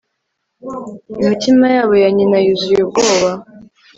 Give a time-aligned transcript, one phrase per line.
[1.23, 3.29] Imitima yabo ya nyina yuzuye ubwoba